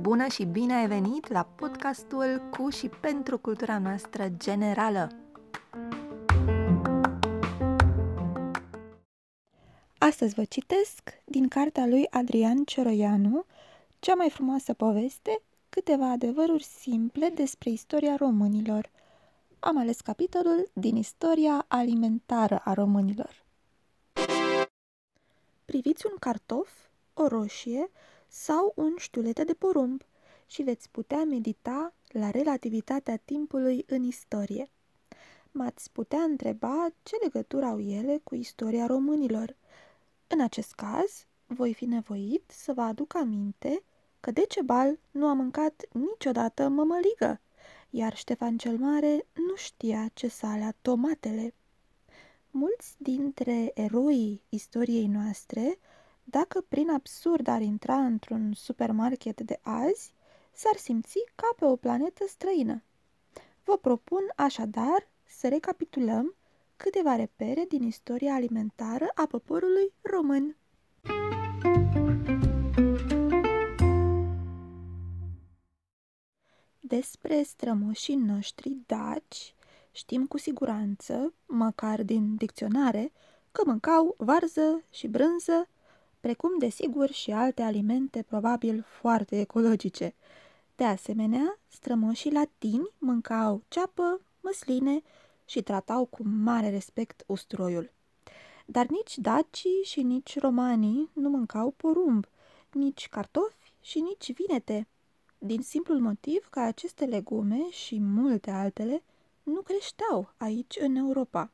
Bună 0.00 0.26
și 0.28 0.44
bine 0.44 0.74
ai 0.74 0.86
venit 0.86 1.28
la 1.28 1.42
podcastul 1.42 2.42
cu 2.56 2.70
și 2.70 2.88
pentru 2.88 3.38
cultura 3.38 3.78
noastră 3.78 4.28
generală. 4.36 5.10
Astăzi 9.98 10.34
vă 10.34 10.44
citesc 10.44 11.22
din 11.24 11.48
cartea 11.48 11.86
lui 11.86 12.06
Adrian 12.10 12.64
Cioroianu, 12.64 13.44
cea 13.98 14.14
mai 14.14 14.30
frumoasă 14.30 14.74
poveste, 14.74 15.40
câteva 15.68 16.10
adevăruri 16.10 16.64
simple 16.64 17.28
despre 17.28 17.70
istoria 17.70 18.16
românilor. 18.16 18.90
Am 19.58 19.78
ales 19.78 20.00
capitolul 20.00 20.70
din 20.72 20.96
istoria 20.96 21.64
alimentară 21.68 22.60
a 22.64 22.72
românilor. 22.72 23.45
Priviți 25.66 26.06
un 26.06 26.16
cartof, 26.18 26.70
o 27.14 27.26
roșie 27.26 27.90
sau 28.28 28.72
un 28.76 28.94
știulete 28.98 29.44
de 29.44 29.54
porumb 29.54 30.02
și 30.46 30.62
veți 30.62 30.90
putea 30.90 31.24
medita 31.24 31.92
la 32.08 32.30
relativitatea 32.30 33.16
timpului 33.16 33.84
în 33.88 34.02
istorie. 34.02 34.70
M-ați 35.50 35.90
putea 35.92 36.20
întreba 36.20 36.88
ce 37.02 37.16
legătură 37.22 37.64
au 37.64 37.80
ele 37.80 38.20
cu 38.24 38.34
istoria 38.34 38.86
românilor. 38.86 39.56
În 40.26 40.40
acest 40.40 40.72
caz, 40.74 41.26
voi 41.46 41.74
fi 41.74 41.84
nevoit 41.84 42.50
să 42.50 42.72
vă 42.72 42.80
aduc 42.80 43.14
aminte 43.14 43.82
că 44.20 44.30
Decebal 44.30 44.98
nu 45.10 45.26
a 45.26 45.32
mâncat 45.32 45.84
niciodată 45.92 46.68
mămăligă, 46.68 47.40
iar 47.90 48.16
Ștefan 48.16 48.56
cel 48.56 48.76
Mare 48.78 49.26
nu 49.32 49.54
știa 49.54 50.10
ce 50.14 50.28
salea 50.28 50.74
tomatele. 50.82 51.54
Mulți 52.58 52.94
dintre 52.98 53.70
eroii 53.74 54.42
istoriei 54.48 55.06
noastre, 55.06 55.78
dacă 56.24 56.64
prin 56.68 56.90
absurd 56.90 57.46
ar 57.46 57.60
intra 57.60 57.96
într-un 57.96 58.52
supermarket 58.52 59.40
de 59.40 59.58
azi, 59.62 60.12
s-ar 60.52 60.76
simți 60.76 61.18
ca 61.34 61.48
pe 61.56 61.64
o 61.64 61.76
planetă 61.76 62.24
străină. 62.28 62.82
Vă 63.64 63.76
propun 63.76 64.22
așadar 64.36 65.08
să 65.24 65.48
recapitulăm 65.48 66.34
câteva 66.76 67.16
repere 67.16 67.64
din 67.68 67.82
istoria 67.82 68.34
alimentară 68.34 69.06
a 69.14 69.26
poporului 69.26 69.92
român. 70.00 70.56
Despre 76.80 77.42
strămoșii 77.42 78.16
noștri 78.16 78.76
daci 78.86 79.55
știm 79.96 80.26
cu 80.26 80.38
siguranță, 80.38 81.32
măcar 81.46 82.02
din 82.02 82.34
dicționare, 82.34 83.12
că 83.52 83.62
mâncau 83.66 84.14
varză 84.18 84.82
și 84.90 85.06
brânză, 85.06 85.68
precum 86.20 86.58
desigur 86.58 87.10
și 87.10 87.30
alte 87.30 87.62
alimente 87.62 88.22
probabil 88.22 88.84
foarte 89.00 89.40
ecologice. 89.40 90.14
De 90.74 90.84
asemenea, 90.84 91.58
strămoșii 91.68 92.32
latini 92.32 92.90
mâncau 92.98 93.62
ceapă, 93.68 94.20
măsline 94.40 95.02
și 95.44 95.62
tratau 95.62 96.04
cu 96.04 96.22
mare 96.22 96.70
respect 96.70 97.24
ustroiul. 97.26 97.92
Dar 98.66 98.86
nici 98.86 99.18
dacii 99.18 99.82
și 99.84 100.02
nici 100.02 100.38
romanii 100.38 101.10
nu 101.12 101.28
mâncau 101.28 101.70
porumb, 101.70 102.26
nici 102.72 103.08
cartofi 103.08 103.72
și 103.80 104.00
nici 104.00 104.32
vinete, 104.32 104.86
din 105.38 105.62
simplul 105.62 106.00
motiv 106.00 106.46
că 106.50 106.60
aceste 106.60 107.04
legume 107.04 107.70
și 107.70 108.00
multe 108.00 108.50
altele 108.50 109.02
nu 109.46 109.60
creșteau 109.60 110.32
aici 110.36 110.76
în 110.80 110.96
Europa. 110.96 111.50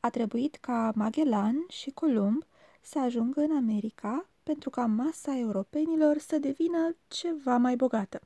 A 0.00 0.10
trebuit 0.10 0.54
ca 0.54 0.92
Magellan 0.94 1.64
și 1.68 1.90
Columb 1.90 2.44
să 2.80 2.98
ajungă 2.98 3.40
în 3.40 3.56
America 3.56 4.28
pentru 4.42 4.70
ca 4.70 4.86
masa 4.86 5.36
europenilor 5.36 6.18
să 6.18 6.38
devină 6.38 6.96
ceva 7.08 7.56
mai 7.56 7.76
bogată. 7.76 8.20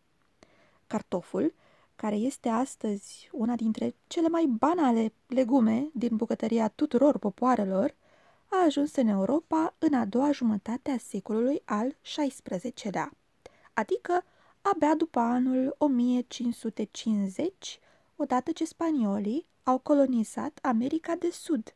Cartoful, 0.87 1.55
care 1.97 2.17
este 2.17 2.49
astăzi 2.49 3.29
una 3.33 3.55
dintre 3.55 3.95
cele 4.07 4.29
mai 4.29 4.47
banale 4.47 5.13
legume 5.27 5.89
din 5.93 6.17
bucătăria 6.17 6.69
tuturor 6.69 7.19
popoarelor, 7.19 7.95
a 8.49 8.65
ajuns 8.65 8.97
în 8.97 9.07
Europa 9.07 9.75
în 9.79 9.95
a 9.95 10.05
doua 10.05 10.33
jumătate 10.33 10.91
a 10.91 10.99
secolului 10.99 11.63
al 11.65 11.97
XVI-lea, 12.03 13.13
adică 13.75 14.25
abia 14.63 14.95
după 14.95 15.19
anul 15.19 15.75
1550, 15.79 17.79
odată 18.17 18.53
ce 18.53 18.65
spaniolii 18.65 19.47
au 19.63 19.79
colonizat 19.79 20.59
America 20.63 21.15
de 21.15 21.31
Sud. 21.31 21.75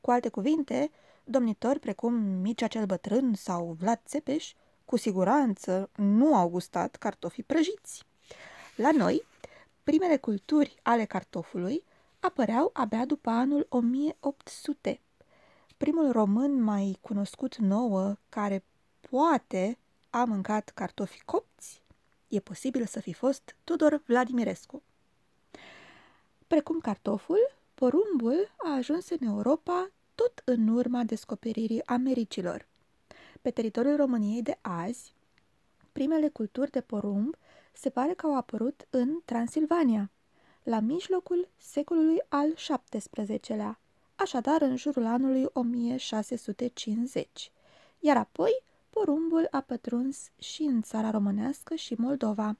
Cu 0.00 0.10
alte 0.10 0.28
cuvinte, 0.28 0.90
domnitori 1.24 1.78
precum 1.78 2.14
Mircea 2.14 2.66
cel 2.66 2.86
Bătrân 2.86 3.34
sau 3.34 3.76
Vlad 3.78 4.00
Țepeș, 4.06 4.52
cu 4.84 4.96
siguranță 4.96 5.90
nu 5.96 6.34
au 6.34 6.48
gustat 6.48 6.96
cartofii 6.96 7.42
prăjiți. 7.42 8.04
La 8.76 8.90
noi, 8.90 9.22
primele 9.82 10.16
culturi 10.16 10.78
ale 10.82 11.04
cartofului 11.04 11.84
apăreau 12.20 12.70
abia 12.72 13.04
după 13.04 13.30
anul 13.30 13.66
1800. 13.68 15.00
Primul 15.76 16.12
român 16.12 16.62
mai 16.62 16.98
cunoscut 17.00 17.56
nouă 17.56 18.16
care 18.28 18.64
poate 19.10 19.78
a 20.10 20.24
mâncat 20.24 20.68
cartofi 20.68 21.22
copți 21.24 21.82
e 22.28 22.40
posibil 22.40 22.86
să 22.86 23.00
fi 23.00 23.12
fost 23.12 23.56
Tudor 23.64 24.02
Vladimirescu. 24.06 24.82
Precum 26.46 26.78
cartoful, 26.78 27.54
porumbul 27.74 28.54
a 28.56 28.74
ajuns 28.74 29.08
în 29.08 29.26
Europa 29.26 29.90
tot 30.14 30.42
în 30.44 30.68
urma 30.68 31.02
descoperirii 31.02 31.86
Americilor. 31.86 32.66
Pe 33.42 33.50
teritoriul 33.50 33.96
României 33.96 34.42
de 34.42 34.58
azi, 34.60 35.14
primele 35.92 36.28
culturi 36.28 36.70
de 36.70 36.80
porumb 36.80 37.34
se 37.72 37.90
pare 37.90 38.14
că 38.14 38.26
au 38.26 38.36
apărut 38.36 38.86
în 38.90 39.20
Transilvania, 39.24 40.10
la 40.62 40.80
mijlocul 40.80 41.48
secolului 41.56 42.18
al 42.28 42.54
XVII-lea, 42.54 43.78
așadar 44.16 44.62
în 44.62 44.76
jurul 44.76 45.06
anului 45.06 45.46
1650, 45.52 47.50
iar 47.98 48.16
apoi 48.16 48.62
porumbul 48.90 49.48
a 49.50 49.60
pătruns 49.60 50.30
și 50.38 50.62
în 50.62 50.82
țara 50.82 51.10
românească 51.10 51.74
și 51.74 51.94
Moldova. 51.98 52.56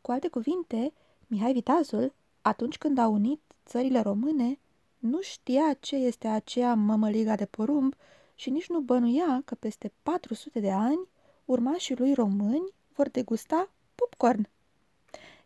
Cu 0.00 0.10
alte 0.10 0.28
cuvinte, 0.28 0.92
Mihai 1.26 1.52
Vitazul, 1.52 2.12
atunci 2.42 2.78
când 2.78 2.98
a 2.98 3.06
unit 3.06 3.40
țările 3.66 4.00
române, 4.00 4.58
nu 4.98 5.20
știa 5.20 5.76
ce 5.80 5.96
este 5.96 6.28
aceea 6.28 6.74
mămăliga 6.74 7.34
de 7.34 7.44
porumb 7.44 7.94
și 8.34 8.50
nici 8.50 8.68
nu 8.68 8.80
bănuia 8.80 9.42
că 9.44 9.54
peste 9.54 9.92
400 10.02 10.60
de 10.60 10.70
ani 10.70 11.08
urmașii 11.44 11.96
lui 11.96 12.14
români 12.14 12.72
vor 12.94 13.08
degusta 13.08 13.70
popcorn. 13.94 14.48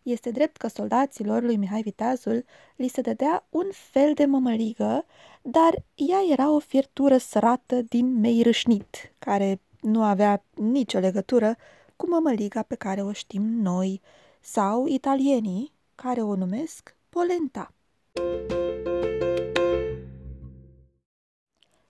Este 0.03 0.31
drept 0.31 0.56
că 0.56 0.69
soldaților 0.69 1.43
lui 1.43 1.56
Mihai 1.56 1.83
Vitazul 1.83 2.45
li 2.77 2.89
se 2.89 3.01
dădea 3.01 3.47
un 3.51 3.67
fel 3.73 4.15
de 4.15 4.25
mămăligă, 4.25 5.05
dar 5.43 5.83
ea 5.95 6.19
era 6.31 6.51
o 6.51 6.59
fiertură 6.59 7.17
sărată 7.17 7.83
din 7.83 8.21
mei 8.21 8.43
râșnit, 8.43 9.12
care 9.19 9.61
nu 9.81 10.03
avea 10.03 10.43
nicio 10.55 10.99
legătură 10.99 11.56
cu 11.97 12.09
mămăliga 12.09 12.62
pe 12.62 12.75
care 12.75 13.03
o 13.03 13.12
știm 13.12 13.43
noi, 13.43 14.01
sau 14.41 14.87
italienii, 14.87 15.73
care 15.97 16.23
o 16.23 16.34
numesc 16.34 16.97
polenta. 17.09 17.73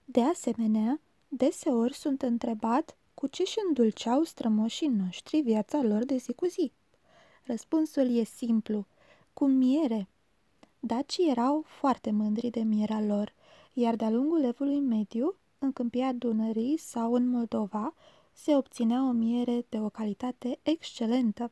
De 0.05 0.21
asemenea, 0.21 0.99
deseori 1.27 1.93
sunt 1.93 2.21
întrebat 2.21 2.97
cu 3.13 3.27
ce 3.27 3.43
și 3.43 3.57
îndulceau 3.67 4.23
strămoșii 4.23 4.87
noștri 4.87 5.41
viața 5.41 5.81
lor 5.81 6.05
de 6.05 6.15
zi 6.15 6.33
cu 6.33 6.45
zi. 6.45 6.71
Răspunsul 7.43 8.17
e 8.17 8.23
simplu, 8.23 8.85
cu 9.33 9.45
miere. 9.45 10.07
Dacii 10.79 11.29
erau 11.29 11.61
foarte 11.61 12.11
mândri 12.11 12.49
de 12.49 12.59
mierea 12.59 13.01
lor, 13.01 13.33
iar 13.73 13.95
de-a 13.95 14.09
lungul 14.09 14.43
evului 14.43 14.79
mediu, 14.79 15.35
în 15.59 15.71
câmpia 15.71 16.13
Dunării 16.13 16.77
sau 16.77 17.13
în 17.13 17.29
Moldova, 17.29 17.93
se 18.33 18.55
obținea 18.55 19.07
o 19.07 19.11
miere 19.11 19.65
de 19.69 19.79
o 19.79 19.89
calitate 19.89 20.59
excelentă. 20.63 21.51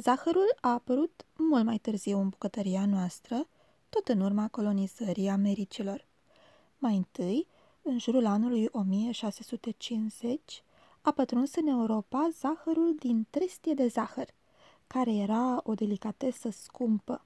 Zahărul 0.00 0.56
a 0.60 0.72
apărut 0.72 1.24
mult 1.36 1.64
mai 1.64 1.78
târziu 1.78 2.18
în 2.18 2.28
bucătăria 2.28 2.86
noastră, 2.86 3.46
tot 3.88 4.08
în 4.08 4.20
urma 4.20 4.48
colonizării 4.48 5.28
Americilor. 5.28 6.06
Mai 6.78 6.96
întâi, 6.96 7.46
în 7.82 7.98
jurul 7.98 8.26
anului 8.26 8.68
1650, 8.72 10.62
a 11.00 11.10
pătruns 11.10 11.54
în 11.54 11.66
Europa 11.66 12.28
zahărul 12.32 12.94
din 12.98 13.26
trestie 13.30 13.74
de 13.74 13.86
zahăr, 13.86 14.28
care 14.86 15.14
era 15.14 15.60
o 15.62 15.74
delicatesă 15.74 16.50
scumpă. 16.50 17.24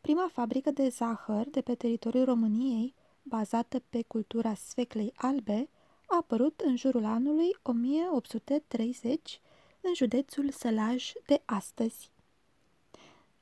Prima 0.00 0.28
fabrică 0.32 0.70
de 0.70 0.88
zahăr 0.88 1.46
de 1.48 1.60
pe 1.60 1.74
teritoriul 1.74 2.24
României, 2.24 2.94
bazată 3.22 3.82
pe 3.90 4.02
cultura 4.02 4.54
sfeclei 4.54 5.12
albe, 5.16 5.68
a 6.06 6.16
apărut 6.16 6.60
în 6.60 6.76
jurul 6.76 7.04
anului 7.04 7.56
1830 7.62 9.40
în 9.82 9.94
județul 9.94 10.50
Sălaj 10.50 11.12
de 11.26 11.42
astăzi. 11.44 12.10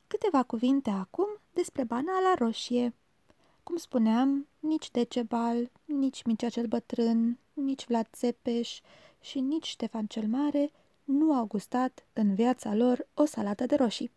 Câteva 0.06 0.42
cuvinte 0.42 0.90
acum 0.90 1.28
despre 1.52 1.84
banala 1.84 2.34
roșie. 2.34 2.94
Cum 3.62 3.76
spuneam, 3.76 4.46
nici 4.60 4.90
Decebal, 4.90 5.70
nici 5.84 6.22
Mircea 6.22 6.48
cel 6.48 6.66
Bătrân, 6.66 7.38
nici 7.52 7.86
Vlad 7.86 8.06
Țepeș 8.12 8.80
și 9.20 9.40
nici 9.40 9.66
Ștefan 9.66 10.06
cel 10.06 10.26
Mare 10.26 10.70
nu 11.04 11.32
au 11.32 11.46
gustat 11.46 12.04
în 12.12 12.34
viața 12.34 12.74
lor 12.74 13.06
o 13.14 13.24
salată 13.24 13.66
de 13.66 13.74
roșii. 13.74 14.10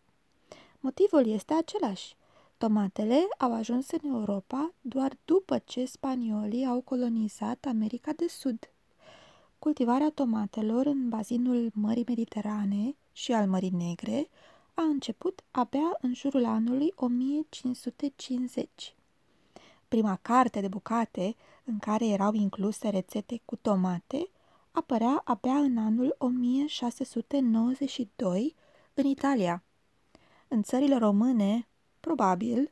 Motivul 0.80 1.28
este 1.28 1.54
același. 1.54 2.16
Tomatele 2.58 3.28
au 3.38 3.54
ajuns 3.54 3.92
în 3.92 4.10
Europa 4.10 4.74
doar 4.81 5.18
după 5.25 5.58
ce 5.58 5.86
spaniolii 5.86 6.66
au 6.66 6.81
colonizat 6.81 7.66
America 7.66 8.12
de 8.12 8.28
Sud. 8.28 8.73
Cultivarea 9.63 10.12
tomatelor 10.13 10.86
în 10.86 11.10
bazinul 11.10 11.71
Mării 11.74 12.04
Mediterane 12.07 12.95
și 13.12 13.33
al 13.33 13.48
Mării 13.48 13.69
Negre 13.69 14.27
a 14.74 14.81
început 14.81 15.44
abia 15.51 15.98
în 16.01 16.13
jurul 16.13 16.45
anului 16.45 16.94
1550. 16.95 18.95
Prima 19.88 20.19
carte 20.21 20.62
de 20.62 20.68
bucate 20.68 21.36
în 21.63 21.80
care 21.80 22.07
erau 22.07 22.33
incluse 22.33 22.89
rețete 22.89 23.42
cu 23.45 23.56
tomate 23.56 24.30
apărea 24.71 25.21
abia 25.24 25.56
în 25.56 25.77
anul 25.77 26.15
1692 26.18 28.56
în 28.94 29.06
Italia. 29.06 29.63
În 30.48 30.63
țările 30.63 30.98
române, 30.98 31.68
probabil, 32.00 32.71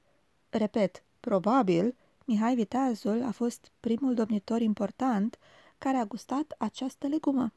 repet, 0.49 1.03
probabil, 1.19 1.95
Mihai 2.25 2.55
Viteazul 2.55 3.23
a 3.23 3.31
fost 3.31 3.71
primul 3.79 4.13
domnitor 4.13 4.61
important 4.61 5.37
care 5.83 5.97
a 5.97 6.05
gustat 6.05 6.55
această 6.57 7.07
legumă. 7.07 7.53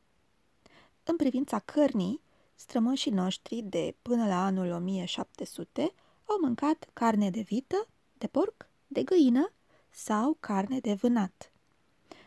În 1.04 1.16
privința 1.16 1.58
cărnii, 1.58 2.20
strămoșii 2.54 3.10
noștri 3.10 3.62
de 3.62 3.94
până 4.02 4.26
la 4.26 4.44
anul 4.44 4.70
1700 4.70 5.92
au 6.24 6.38
mâncat 6.40 6.88
carne 6.92 7.30
de 7.30 7.40
vită, 7.40 7.88
de 8.18 8.26
porc, 8.26 8.68
de 8.86 9.02
găină 9.02 9.52
sau 9.90 10.36
carne 10.40 10.78
de 10.78 10.94
vânat. 10.94 11.52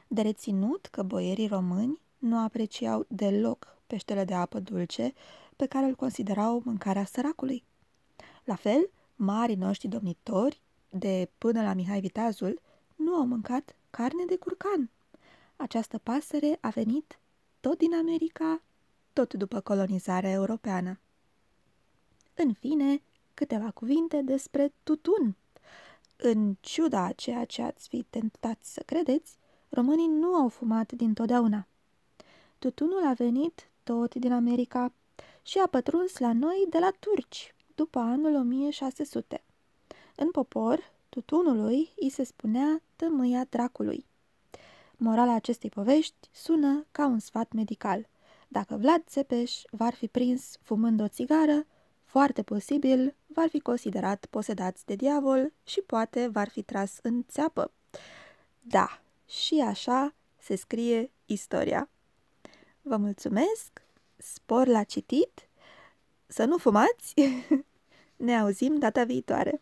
De 0.08 0.22
reținut 0.22 0.86
că 0.86 1.04
boierii 1.04 1.48
români 1.48 2.02
nu 2.18 2.38
apreciau 2.44 3.06
deloc 3.08 3.78
peștele 3.88 4.24
de 4.24 4.34
apă 4.34 4.60
dulce 4.60 5.14
pe 5.56 5.66
care 5.66 5.86
îl 5.86 5.96
considerau 5.96 6.62
mâncarea 6.66 7.06
săracului. 7.06 7.64
La 8.44 8.56
fel, 8.56 8.90
marii 9.16 9.56
noștri 9.56 9.88
domnitori, 9.88 10.62
de 10.90 11.30
până 11.38 11.62
la 11.62 11.74
Mihai 11.74 12.00
Viteazul, 12.00 12.62
nu 12.96 13.14
au 13.14 13.26
mâncat 13.26 13.76
carne 13.90 14.26
de 14.26 14.38
curcan. 14.38 14.92
Această 15.58 15.98
pasăre 15.98 16.58
a 16.62 16.70
venit 16.70 17.20
tot 17.60 17.78
din 17.78 17.94
America, 17.94 18.62
tot 19.14 19.34
după 19.34 19.60
colonizarea 19.60 20.32
europeană. 20.32 21.00
În 22.34 22.54
fine, 22.54 23.02
câteva 23.34 23.72
cuvinte 23.72 24.22
despre 24.22 24.74
tutun. 24.84 25.36
În 26.16 26.56
ciuda 26.60 27.04
a 27.04 27.12
ceea 27.12 27.46
ce 27.46 27.62
ați 27.62 27.88
fi 27.88 28.04
tentați 28.10 28.74
să 28.74 28.84
credeți, 28.86 29.38
românii 29.70 30.08
nu 30.08 30.34
au 30.34 30.48
fumat 30.48 30.92
dintotdeauna. 30.92 31.68
Tutunul 32.60 33.06
a 33.06 33.14
venit 33.14 33.70
tot 33.84 34.16
din 34.16 34.32
America 34.32 34.94
și 35.42 35.58
a 35.58 35.68
pătruns 35.68 36.18
la 36.18 36.34
noi 36.34 36.66
de 36.70 36.78
la 36.80 36.92
turci, 37.00 37.56
după 37.76 38.00
anul 38.00 38.36
1600. 38.36 39.44
În 40.16 40.32
popor, 40.32 40.94
tutunului 41.10 41.94
îi 41.96 42.10
se 42.10 42.24
spunea 42.24 42.82
tămâia 42.96 43.46
dracului. 43.50 44.06
Morala 44.98 45.34
acestei 45.34 45.70
povești 45.70 46.16
sună 46.32 46.86
ca 46.92 47.06
un 47.06 47.20
sfat 47.20 47.52
medical. 47.52 48.08
Dacă 48.48 48.76
Vlad 48.76 49.04
Țepeș 49.08 49.62
va 49.72 49.90
fi 49.90 50.08
prins 50.08 50.58
fumând 50.62 51.02
o 51.02 51.08
țigară, 51.08 51.66
foarte 52.04 52.44
posibil 52.44 53.16
va 53.28 53.46
fi 53.50 53.60
considerat 53.60 54.26
posedați 54.30 54.86
de 54.86 54.96
diavol 54.96 55.54
și 55.64 55.82
poate 55.82 56.28
va 56.28 56.44
fi 56.44 56.62
tras 56.62 57.00
în 57.02 57.26
țeapă. 57.30 57.72
Da, 58.62 59.02
și 59.28 59.64
așa 59.68 60.14
se 60.38 60.56
scrie 60.56 61.12
istoria. 61.26 61.90
Vă 62.82 62.98
mulțumesc, 62.98 63.82
spor 64.18 64.68
la 64.68 64.84
citit, 64.84 65.48
să 66.28 66.46
nu 66.46 66.58
fumați, 66.58 67.14
ne 68.16 68.38
auzim 68.38 68.78
data 68.80 69.04
viitoare. 69.04 69.62